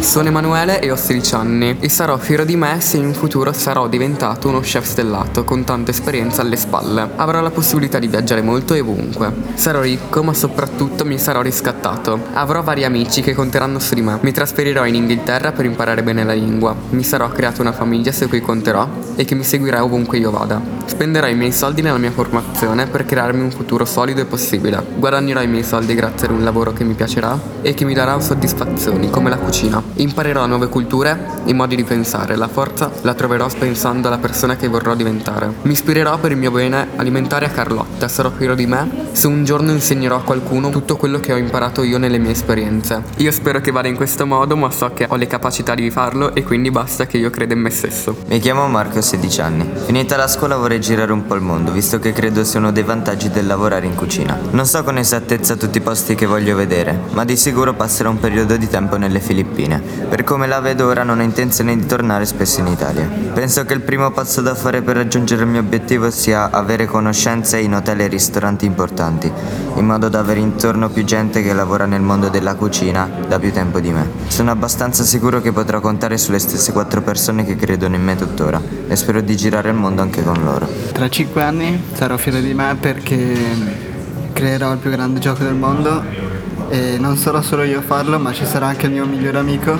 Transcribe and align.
Sono 0.00 0.28
Emanuele 0.28 0.80
e 0.80 0.90
ho 0.90 0.96
16 0.96 1.34
anni 1.34 1.76
e 1.78 1.88
sarò 1.88 2.16
fiero 2.16 2.44
di 2.44 2.56
me 2.56 2.80
se 2.80 2.96
in 2.96 3.12
futuro 3.12 3.52
sarò 3.52 3.86
diventato 3.86 4.48
uno 4.48 4.60
chef 4.60 4.84
stellato 4.84 5.44
con 5.44 5.62
tanta 5.62 5.90
esperienza 5.90 6.40
alle 6.42 6.56
spalle. 6.56 7.10
Avrò 7.16 7.40
la 7.40 7.50
possibilità 7.50 7.98
di 7.98 8.08
viaggiare 8.08 8.42
molto 8.42 8.74
e 8.74 8.80
ovunque. 8.80 9.32
Sarò 9.54 9.82
ricco 9.82 10.22
ma 10.24 10.32
soprattutto 10.32 11.04
mi 11.04 11.16
sarò 11.18 11.42
riscattato. 11.42 12.18
Avrò 12.32 12.62
vari 12.62 12.84
amici 12.84 13.20
che 13.20 13.34
conteranno 13.34 13.78
su 13.78 13.94
di 13.94 14.00
me. 14.00 14.18
Mi 14.22 14.32
trasferirò 14.32 14.84
in 14.86 14.96
Inghilterra 14.96 15.52
per 15.52 15.66
imparare 15.66 16.02
bene 16.02 16.24
la 16.24 16.32
lingua. 16.32 16.74
Mi 16.90 17.04
sarò 17.04 17.28
creato 17.28 17.60
una 17.60 17.72
famiglia 17.72 18.10
su 18.10 18.26
cui 18.26 18.40
conterò 18.40 18.88
e 19.14 19.24
che 19.24 19.34
mi 19.36 19.44
seguirà 19.44 19.84
ovunque 19.84 20.18
io 20.18 20.30
vada. 20.30 20.60
Spenderò 20.86 21.28
i 21.28 21.36
miei 21.36 21.52
soldi 21.52 21.82
nella 21.82 21.98
mia 21.98 22.10
formazione 22.10 22.86
per 22.86 23.04
crearmi 23.04 23.42
un 23.42 23.50
futuro 23.50 23.84
solido 23.84 24.22
e 24.22 24.24
possibile. 24.24 24.84
Guadagnerò 24.96 25.40
i 25.40 25.46
miei 25.46 25.62
soldi 25.62 25.94
grazie 25.94 26.26
ad 26.26 26.32
un 26.32 26.42
lavoro 26.42 26.72
che 26.72 26.84
mi 26.84 26.94
piacerà 26.94 27.38
e 27.62 27.74
che 27.74 27.84
mi 27.84 27.94
darà 27.94 28.18
soddisfazioni 28.18 29.08
come 29.08 29.30
la 29.30 29.36
cucina. 29.36 29.89
Imparerò 29.94 30.46
nuove 30.46 30.68
culture 30.68 31.42
e 31.44 31.52
modi 31.52 31.76
di 31.76 31.84
pensare. 31.84 32.36
La 32.36 32.48
forza 32.48 32.90
la 33.02 33.14
troverò 33.14 33.48
pensando 33.58 34.08
alla 34.08 34.18
persona 34.18 34.56
che 34.56 34.68
vorrò 34.68 34.94
diventare. 34.94 35.52
Mi 35.62 35.72
ispirerò 35.72 36.18
per 36.18 36.32
il 36.32 36.36
mio 36.36 36.50
bene 36.50 36.88
alimentare 36.96 37.46
a 37.46 37.50
Carlotta. 37.50 38.08
Sarò 38.08 38.30
fiero 38.30 38.54
di 38.54 38.66
me 38.66 39.08
se 39.12 39.26
un 39.26 39.44
giorno 39.44 39.70
insegnerò 39.72 40.16
a 40.16 40.22
qualcuno 40.22 40.70
tutto 40.70 40.96
quello 40.96 41.18
che 41.18 41.32
ho 41.32 41.36
imparato 41.36 41.82
io 41.82 41.98
nelle 41.98 42.18
mie 42.18 42.32
esperienze. 42.32 43.02
Io 43.16 43.30
spero 43.32 43.60
che 43.60 43.70
vada 43.70 43.88
in 43.88 43.96
questo 43.96 44.26
modo, 44.26 44.56
ma 44.56 44.70
so 44.70 44.90
che 44.94 45.06
ho 45.08 45.16
le 45.16 45.26
capacità 45.26 45.74
di 45.74 45.90
farlo 45.90 46.34
e 46.34 46.42
quindi 46.42 46.70
basta 46.70 47.06
che 47.06 47.18
io 47.18 47.30
creda 47.30 47.54
in 47.54 47.60
me 47.60 47.70
stesso. 47.70 48.16
Mi 48.26 48.38
chiamo 48.38 48.66
Marco, 48.68 48.98
ho 48.98 49.02
16 49.02 49.40
anni. 49.40 49.68
Finita 49.84 50.16
la 50.16 50.28
scuola 50.28 50.56
vorrei 50.56 50.80
girare 50.80 51.12
un 51.12 51.26
po' 51.26 51.34
il 51.34 51.42
mondo, 51.42 51.72
visto 51.72 51.98
che 51.98 52.12
credo 52.12 52.44
sia 52.44 52.60
uno 52.60 52.72
dei 52.72 52.82
vantaggi 52.82 53.30
del 53.30 53.46
lavorare 53.46 53.86
in 53.86 53.94
cucina. 53.94 54.38
Non 54.50 54.66
so 54.66 54.82
con 54.84 54.98
esattezza 54.98 55.56
tutti 55.56 55.78
i 55.78 55.80
posti 55.80 56.14
che 56.14 56.26
voglio 56.26 56.56
vedere, 56.56 56.98
ma 57.10 57.24
di 57.24 57.36
sicuro 57.36 57.74
passerò 57.74 58.10
un 58.10 58.18
periodo 58.18 58.56
di 58.56 58.68
tempo 58.68 58.96
nelle 58.96 59.20
Filippine. 59.20 59.79
Per 60.08 60.24
come 60.24 60.46
la 60.46 60.60
vedo 60.60 60.86
ora 60.86 61.02
non 61.02 61.18
ho 61.18 61.22
intenzione 61.22 61.76
di 61.76 61.86
tornare 61.86 62.24
spesso 62.26 62.60
in 62.60 62.66
Italia. 62.66 63.08
Penso 63.32 63.64
che 63.64 63.74
il 63.74 63.80
primo 63.80 64.10
passo 64.10 64.40
da 64.40 64.54
fare 64.54 64.82
per 64.82 64.96
raggiungere 64.96 65.42
il 65.42 65.48
mio 65.48 65.60
obiettivo 65.60 66.10
sia 66.10 66.50
avere 66.50 66.86
conoscenze 66.86 67.58
in 67.58 67.74
hotel 67.74 68.00
e 68.00 68.06
ristoranti 68.08 68.66
importanti, 68.66 69.30
in 69.74 69.86
modo 69.86 70.08
da 70.08 70.18
avere 70.18 70.40
intorno 70.40 70.88
più 70.88 71.04
gente 71.04 71.42
che 71.42 71.52
lavora 71.52 71.86
nel 71.86 72.00
mondo 72.00 72.28
della 72.28 72.54
cucina 72.54 73.08
da 73.26 73.38
più 73.38 73.52
tempo 73.52 73.80
di 73.80 73.90
me. 73.90 74.08
Sono 74.28 74.50
abbastanza 74.50 75.04
sicuro 75.04 75.40
che 75.40 75.52
potrò 75.52 75.80
contare 75.80 76.18
sulle 76.18 76.38
stesse 76.38 76.72
quattro 76.72 77.02
persone 77.02 77.44
che 77.44 77.56
credono 77.56 77.94
in 77.94 78.02
me 78.02 78.16
tuttora 78.16 78.60
e 78.88 78.96
spero 78.96 79.20
di 79.20 79.36
girare 79.36 79.70
il 79.70 79.76
mondo 79.76 80.02
anche 80.02 80.22
con 80.22 80.42
loro. 80.42 80.68
Tra 80.92 81.08
cinque 81.08 81.42
anni 81.42 81.82
sarò 81.92 82.16
fiero 82.16 82.40
di 82.40 82.54
me 82.54 82.76
perché 82.78 83.88
creerò 84.32 84.72
il 84.72 84.78
più 84.78 84.90
grande 84.90 85.20
gioco 85.20 85.44
del 85.44 85.54
mondo 85.54 86.29
e 86.70 86.96
non 86.98 87.16
sarò 87.16 87.42
solo 87.42 87.64
io 87.64 87.80
a 87.80 87.82
farlo 87.82 88.18
ma 88.18 88.32
ci 88.32 88.46
sarà 88.46 88.68
anche 88.68 88.86
il 88.86 88.92
mio 88.92 89.04
migliore 89.04 89.38
amico 89.38 89.76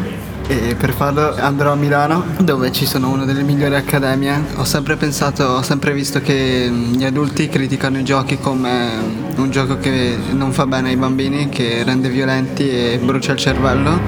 e 0.51 0.75
per 0.75 0.93
farlo 0.93 1.37
andrò 1.37 1.71
a 1.71 1.77
Milano 1.77 2.25
dove 2.41 2.73
ci 2.73 2.85
sono 2.85 3.09
una 3.09 3.25
delle 3.25 3.43
migliori 3.43 3.77
accademie. 3.77 4.47
Ho 4.57 4.65
sempre 4.65 4.97
pensato, 4.97 5.45
ho 5.45 5.63
sempre 5.63 5.93
visto 5.93 6.21
che 6.21 6.69
gli 6.69 7.05
adulti 7.05 7.49
criticano 7.49 7.99
i 7.99 8.03
giochi 8.03 8.37
come 8.37 8.89
un 9.37 9.51
gioco 9.51 9.79
che 9.79 10.17
non 10.33 10.51
fa 10.51 10.67
bene 10.67 10.89
ai 10.89 10.97
bambini, 10.97 11.49
che 11.49 11.85
rende 11.85 12.09
violenti 12.09 12.69
e 12.69 12.99
brucia 13.01 13.31
il 13.31 13.39
cervello. 13.39 14.01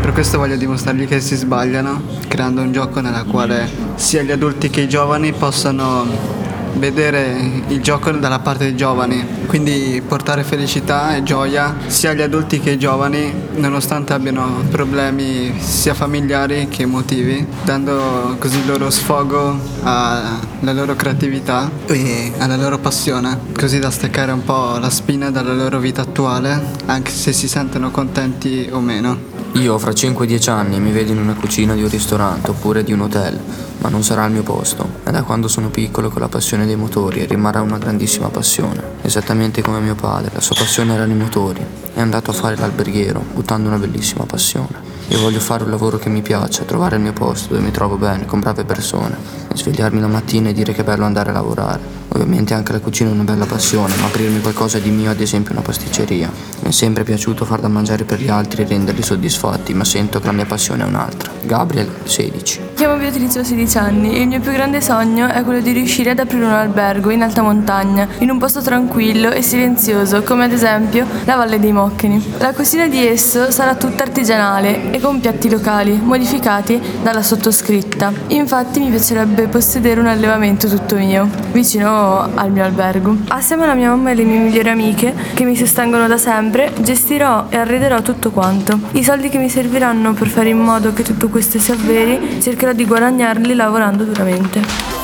Per 0.00 0.12
questo 0.12 0.38
voglio 0.38 0.56
dimostrargli 0.56 1.06
che 1.06 1.20
si 1.20 1.36
sbagliano, 1.36 2.00
creando 2.28 2.62
un 2.62 2.72
gioco 2.72 3.00
nella 3.00 3.24
quale 3.24 3.68
sia 3.96 4.22
gli 4.22 4.30
adulti 4.32 4.70
che 4.70 4.80
i 4.80 4.88
giovani 4.88 5.32
possano 5.32 6.42
vedere 6.74 7.62
il 7.68 7.80
gioco 7.80 8.10
dalla 8.10 8.38
parte 8.38 8.64
dei 8.64 8.76
giovani, 8.76 9.24
quindi 9.46 10.02
portare 10.06 10.44
felicità 10.44 11.16
e 11.16 11.22
gioia 11.22 11.76
sia 11.86 12.10
agli 12.10 12.22
adulti 12.22 12.60
che 12.60 12.70
ai 12.70 12.78
giovani, 12.78 13.32
nonostante 13.56 14.12
abbiano 14.12 14.64
problemi 14.70 15.54
sia 15.58 15.94
familiari 15.94 16.68
che 16.68 16.82
emotivi, 16.82 17.46
dando 17.64 18.36
così 18.38 18.64
loro 18.66 18.90
sfogo 18.90 19.58
alla 19.82 20.72
loro 20.72 20.94
creatività 20.94 21.70
e 21.86 22.32
alla 22.38 22.56
loro 22.56 22.78
passione, 22.78 23.38
così 23.56 23.78
da 23.78 23.90
staccare 23.90 24.32
un 24.32 24.44
po' 24.44 24.78
la 24.78 24.90
spina 24.90 25.30
dalla 25.30 25.54
loro 25.54 25.78
vita 25.78 26.02
attuale, 26.02 26.60
anche 26.86 27.10
se 27.10 27.32
si 27.32 27.48
sentono 27.48 27.90
contenti 27.90 28.68
o 28.70 28.80
meno. 28.80 29.33
Io 29.54 29.78
fra 29.78 29.92
5-10 29.92 30.50
anni 30.50 30.80
mi 30.80 30.90
vedo 30.90 31.12
in 31.12 31.18
una 31.18 31.34
cucina 31.34 31.74
di 31.74 31.82
un 31.82 31.88
ristorante 31.88 32.50
oppure 32.50 32.82
di 32.82 32.92
un 32.92 33.02
hotel, 33.02 33.38
ma 33.78 33.88
non 33.88 34.02
sarà 34.02 34.24
il 34.26 34.32
mio 34.32 34.42
posto. 34.42 34.84
È 35.04 35.10
da 35.10 35.22
quando 35.22 35.46
sono 35.46 35.70
piccolo 35.70 36.10
ho 36.12 36.18
la 36.18 36.28
passione 36.28 36.66
dei 36.66 36.74
motori 36.74 37.20
e 37.20 37.26
rimarrà 37.26 37.60
una 37.60 37.78
grandissima 37.78 38.28
passione. 38.30 38.82
Esattamente 39.02 39.62
come 39.62 39.78
mio 39.78 39.94
padre, 39.94 40.32
la 40.34 40.40
sua 40.40 40.56
passione 40.56 40.94
erano 40.94 41.12
i 41.12 41.16
motori. 41.16 41.64
È 41.94 42.00
andato 42.00 42.32
a 42.32 42.34
fare 42.34 42.56
l'alberghiero, 42.56 43.24
buttando 43.32 43.68
una 43.68 43.78
bellissima 43.78 44.24
passione. 44.24 44.93
Io 45.14 45.20
voglio 45.20 45.38
fare 45.38 45.62
un 45.62 45.70
lavoro 45.70 45.96
che 45.96 46.08
mi 46.08 46.22
piace, 46.22 46.64
trovare 46.64 46.96
il 46.96 47.02
mio 47.02 47.12
posto 47.12 47.54
dove 47.54 47.64
mi 47.64 47.70
trovo 47.70 47.94
bene, 47.94 48.26
con 48.26 48.40
brave 48.40 48.64
persone, 48.64 49.16
e 49.48 49.56
svegliarmi 49.56 50.00
la 50.00 50.08
mattina 50.08 50.48
e 50.48 50.52
dire 50.52 50.72
che 50.72 50.80
è 50.80 50.84
bello 50.84 51.04
andare 51.04 51.30
a 51.30 51.34
lavorare. 51.34 52.02
Ovviamente 52.14 52.54
anche 52.54 52.72
la 52.72 52.80
cucina 52.80 53.10
è 53.10 53.12
una 53.12 53.24
bella 53.24 53.44
passione, 53.44 53.94
ma 53.96 54.06
aprirmi 54.06 54.40
qualcosa 54.40 54.78
di 54.78 54.90
mio, 54.90 55.10
ad 55.10 55.20
esempio 55.20 55.52
una 55.52 55.62
pasticceria. 55.62 56.30
Mi 56.62 56.68
è 56.68 56.72
sempre 56.72 57.02
piaciuto 57.02 57.44
far 57.44 57.60
da 57.60 57.66
mangiare 57.66 58.04
per 58.04 58.20
gli 58.20 58.28
altri 58.28 58.62
e 58.62 58.66
renderli 58.66 59.02
soddisfatti, 59.02 59.74
ma 59.74 59.84
sento 59.84 60.20
che 60.20 60.26
la 60.26 60.32
mia 60.32 60.46
passione 60.46 60.84
è 60.84 60.86
un'altra. 60.86 61.32
Gabriel, 61.42 61.90
16. 62.04 62.60
Chiamo 62.74 62.96
Beatrice, 62.96 63.40
ho 63.40 63.44
16 63.44 63.78
anni 63.78 64.14
e 64.14 64.20
il 64.20 64.28
mio 64.28 64.40
più 64.40 64.52
grande 64.52 64.80
sogno 64.80 65.26
è 65.26 65.42
quello 65.42 65.60
di 65.60 65.72
riuscire 65.72 66.10
ad 66.10 66.20
aprire 66.20 66.44
un 66.44 66.52
albergo 66.52 67.10
in 67.10 67.22
alta 67.22 67.42
montagna, 67.42 68.06
in 68.18 68.30
un 68.30 68.38
posto 68.38 68.60
tranquillo 68.62 69.32
e 69.32 69.42
silenzioso, 69.42 70.22
come 70.22 70.44
ad 70.44 70.52
esempio 70.52 71.06
la 71.24 71.34
Valle 71.34 71.58
dei 71.58 71.72
Mocchini. 71.72 72.34
La 72.38 72.52
cucina 72.52 72.86
di 72.86 73.04
esso 73.04 73.50
sarà 73.50 73.74
tutta 73.74 74.04
artigianale 74.04 74.92
e 74.92 75.00
con 75.04 75.20
piatti 75.20 75.50
locali, 75.50 76.00
modificati 76.02 76.80
dalla 77.02 77.20
sottoscritta. 77.20 78.10
Infatti 78.28 78.80
mi 78.80 78.88
piacerebbe 78.88 79.48
possedere 79.48 80.00
un 80.00 80.06
allevamento 80.06 80.66
tutto 80.66 80.96
mio, 80.96 81.28
vicino 81.52 82.20
al 82.34 82.50
mio 82.50 82.64
albergo. 82.64 83.14
Assieme 83.28 83.64
alla 83.64 83.74
mia 83.74 83.90
mamma 83.90 84.08
e 84.08 84.12
alle 84.12 84.24
mie 84.24 84.38
migliori 84.38 84.70
amiche, 84.70 85.14
che 85.34 85.44
mi 85.44 85.56
sostengono 85.56 86.08
da 86.08 86.16
sempre, 86.16 86.72
gestirò 86.80 87.48
e 87.50 87.58
arrederò 87.58 88.00
tutto 88.00 88.30
quanto. 88.30 88.78
I 88.92 89.04
soldi 89.04 89.28
che 89.28 89.36
mi 89.36 89.50
serviranno 89.50 90.14
per 90.14 90.28
fare 90.28 90.48
in 90.48 90.58
modo 90.58 90.94
che 90.94 91.02
tutto 91.02 91.28
questo 91.28 91.58
si 91.58 91.70
avveri, 91.70 92.40
cercherò 92.40 92.72
di 92.72 92.86
guadagnarli 92.86 93.54
lavorando 93.54 94.04
duramente. 94.04 95.03